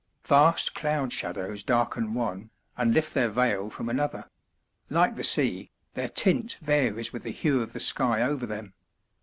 Vast 0.25 0.73
cloud 0.73 1.13
shadows 1.13 1.61
darken 1.61 2.15
one, 2.15 2.49
and 2.75 2.91
lift 2.91 3.13
their 3.13 3.29
veil 3.29 3.69
from 3.69 3.87
another; 3.87 4.27
like 4.89 5.15
the 5.15 5.23
sea, 5.23 5.69
their 5.93 6.09
tint 6.09 6.57
varies 6.59 7.13
with 7.13 7.21
the 7.21 7.29
hue 7.29 7.61
of 7.61 7.73
the 7.73 7.79
sky 7.79 8.23
over 8.23 8.47
them. 8.47 8.73